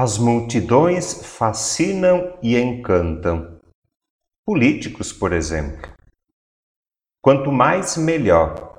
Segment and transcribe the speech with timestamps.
[0.00, 3.58] As multidões fascinam e encantam.
[4.46, 5.90] Políticos, por exemplo.
[7.20, 8.78] Quanto mais, melhor.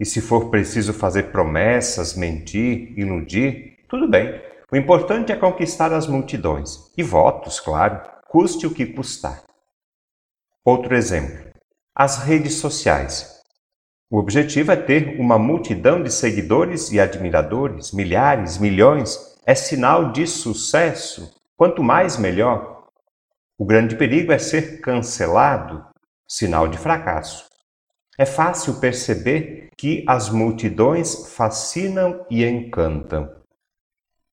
[0.00, 4.42] E se for preciso fazer promessas, mentir, iludir, tudo bem.
[4.72, 6.92] O importante é conquistar as multidões.
[6.98, 9.44] E votos, claro, custe o que custar.
[10.64, 11.52] Outro exemplo.
[11.94, 13.44] As redes sociais.
[14.10, 20.26] O objetivo é ter uma multidão de seguidores e admiradores, milhares, milhões, é sinal de
[20.26, 22.84] sucesso, quanto mais melhor.
[23.56, 25.82] O grande perigo é ser cancelado,
[26.28, 27.48] sinal de fracasso.
[28.18, 33.26] É fácil perceber que as multidões fascinam e encantam.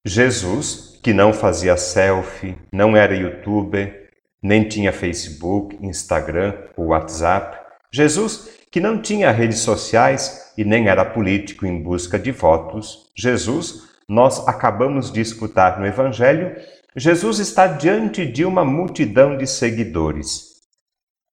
[0.04, 4.10] Jesus, que não fazia selfie, não era youtuber,
[4.42, 7.58] nem tinha Facebook, Instagram ou WhatsApp.
[7.90, 13.10] Jesus, que não tinha redes sociais e nem era político em busca de votos.
[13.16, 16.56] Jesus, nós acabamos de escutar no Evangelho,
[16.96, 20.56] Jesus está diante de uma multidão de seguidores.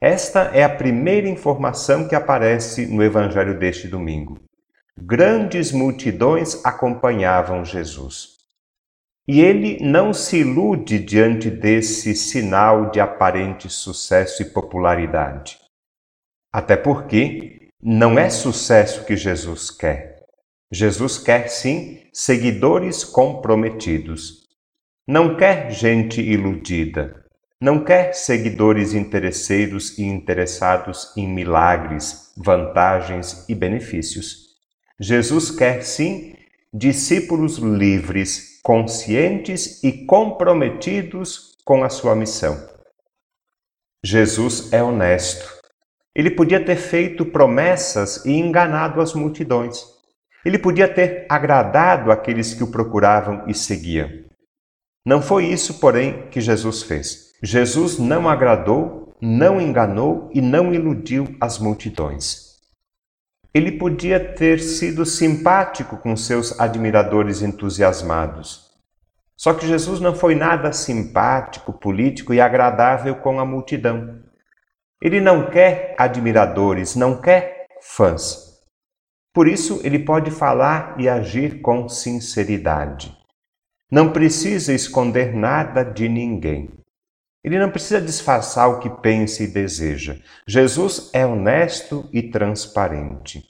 [0.01, 4.37] Esta é a primeira informação que aparece no Evangelho deste domingo.
[4.97, 8.33] Grandes multidões acompanhavam Jesus.
[9.25, 15.57] E ele não se ilude diante desse sinal de aparente sucesso e popularidade.
[16.51, 20.12] Até porque não é sucesso que Jesus quer.
[20.75, 24.47] Jesus quer sim seguidores comprometidos.
[25.07, 27.23] Não quer gente iludida.
[27.61, 34.47] Não quer seguidores interesseiros e interessados em milagres, vantagens e benefícios.
[34.99, 36.35] Jesus quer sim
[36.73, 42.57] discípulos livres, conscientes e comprometidos com a sua missão.
[44.03, 45.47] Jesus é honesto.
[46.15, 49.92] Ele podia ter feito promessas e enganado as multidões.
[50.45, 54.09] Ele podia ter agradado aqueles que o procuravam e seguiam.
[55.05, 57.33] Não foi isso, porém, que Jesus fez.
[57.41, 62.53] Jesus não agradou, não enganou e não iludiu as multidões.
[63.53, 68.71] Ele podia ter sido simpático com seus admiradores entusiasmados.
[69.35, 74.21] Só que Jesus não foi nada simpático, político e agradável com a multidão.
[75.01, 78.52] Ele não quer admiradores, não quer fãs.
[79.33, 83.17] Por isso, ele pode falar e agir com sinceridade.
[83.91, 86.69] Não precisa esconder nada de ninguém.
[87.43, 90.17] Ele não precisa disfarçar o que pensa e deseja.
[90.47, 93.43] Jesus é honesto e transparente.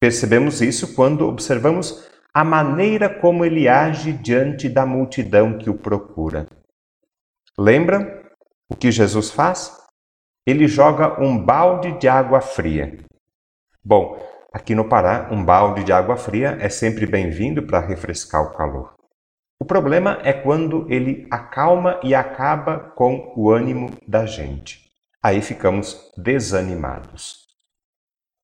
[0.00, 6.46] Percebemos isso quando observamos a maneira como ele age diante da multidão que o procura.
[7.58, 8.06] Lembram
[8.68, 9.76] o que Jesus faz?
[10.46, 12.98] Ele joga um balde de água fria.
[13.82, 14.22] Bom,
[14.58, 18.92] Aqui no Pará, um balde de água fria é sempre bem-vindo para refrescar o calor.
[19.56, 24.90] O problema é quando ele acalma e acaba com o ânimo da gente.
[25.22, 27.46] Aí ficamos desanimados.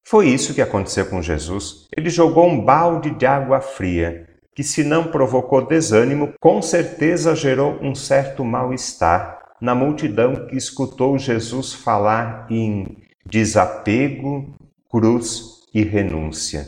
[0.07, 1.89] Foi isso que aconteceu com Jesus.
[1.97, 7.77] Ele jogou um balde de água fria, que, se não provocou desânimo, com certeza gerou
[7.83, 14.55] um certo mal-estar na multidão que escutou Jesus falar em desapego,
[14.89, 16.67] cruz e renúncia.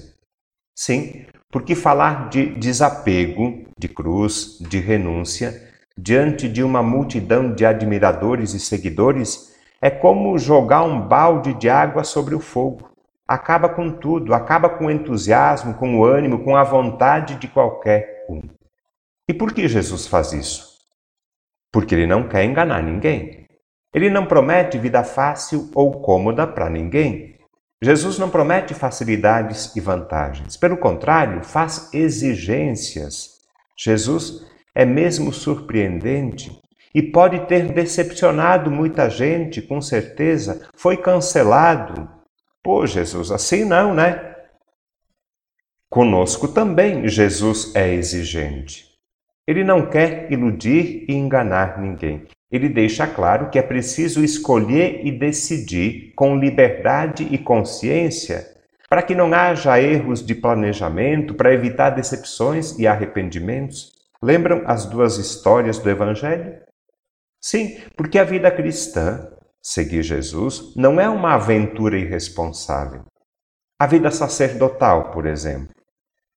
[0.75, 8.53] Sim, porque falar de desapego, de cruz, de renúncia, diante de uma multidão de admiradores
[8.53, 12.91] e seguidores, é como jogar um balde de água sobre o fogo.
[13.27, 18.27] Acaba com tudo, acaba com o entusiasmo, com o ânimo, com a vontade de qualquer
[18.29, 18.43] um.
[19.29, 20.77] E por que Jesus faz isso?
[21.73, 23.47] Porque ele não quer enganar ninguém.
[23.93, 27.36] Ele não promete vida fácil ou cômoda para ninguém.
[27.83, 33.37] Jesus não promete facilidades e vantagens, pelo contrário, faz exigências.
[33.77, 36.51] Jesus é mesmo surpreendente
[36.95, 42.09] e pode ter decepcionado muita gente, com certeza, foi cancelado.
[42.63, 44.35] Pô, Jesus, assim não, né?
[45.91, 48.87] Conosco também Jesus é exigente.
[49.47, 52.27] Ele não quer iludir e enganar ninguém.
[52.51, 58.57] Ele deixa claro que é preciso escolher e decidir com liberdade e consciência
[58.89, 63.93] para que não haja erros de planejamento, para evitar decepções e arrependimentos.
[64.23, 66.61] Lembram as duas histórias do Evangelho?
[67.41, 69.29] Sim, porque a vida cristã,
[69.61, 73.05] seguir Jesus, não é uma aventura irresponsável.
[73.79, 75.75] A vida sacerdotal, por exemplo,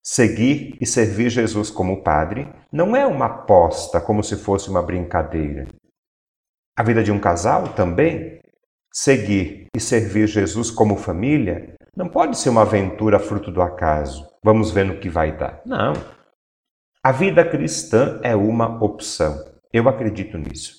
[0.02, 5.66] seguir e servir Jesus como Padre não é uma aposta como se fosse uma brincadeira.
[6.80, 8.40] A vida de um casal também,
[8.90, 14.26] seguir e servir Jesus como família, não pode ser uma aventura fruto do acaso.
[14.42, 15.60] Vamos ver no que vai dar.
[15.66, 15.92] Não.
[17.04, 19.44] A vida cristã é uma opção.
[19.70, 20.72] Eu acredito nisso.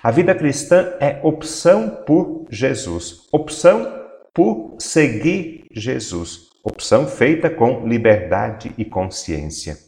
[0.00, 8.72] A vida cristã é opção por Jesus, opção por seguir Jesus, opção feita com liberdade
[8.78, 9.87] e consciência.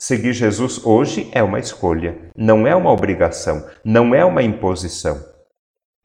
[0.00, 5.20] Seguir Jesus hoje é uma escolha, não é uma obrigação, não é uma imposição.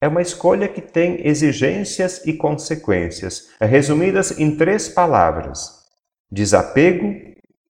[0.01, 5.86] É uma escolha que tem exigências e consequências, resumidas em três palavras:
[6.31, 7.13] desapego,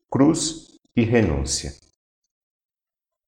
[0.09, 1.82] cruz e renúncia.